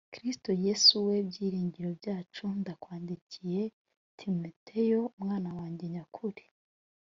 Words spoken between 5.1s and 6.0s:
mwana wanjye